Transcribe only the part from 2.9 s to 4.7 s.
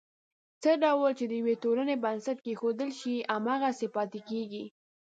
شي، هماغسې پاتې کېږي.